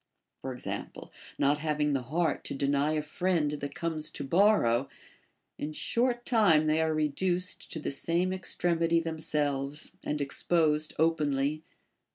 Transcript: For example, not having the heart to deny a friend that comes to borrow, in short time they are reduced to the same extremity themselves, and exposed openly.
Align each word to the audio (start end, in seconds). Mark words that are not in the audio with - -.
For 0.41 0.51
example, 0.51 1.11
not 1.37 1.59
having 1.59 1.93
the 1.93 2.01
heart 2.01 2.43
to 2.45 2.55
deny 2.55 2.93
a 2.93 3.03
friend 3.03 3.51
that 3.51 3.75
comes 3.75 4.09
to 4.09 4.23
borrow, 4.23 4.89
in 5.59 5.73
short 5.73 6.25
time 6.25 6.65
they 6.65 6.81
are 6.81 6.91
reduced 6.95 7.71
to 7.73 7.77
the 7.79 7.91
same 7.91 8.33
extremity 8.33 8.99
themselves, 8.99 9.91
and 10.03 10.19
exposed 10.19 10.95
openly. 10.97 11.61